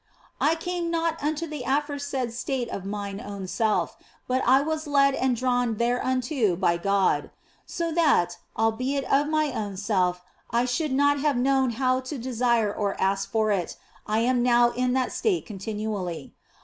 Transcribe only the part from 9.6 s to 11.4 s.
self I should not have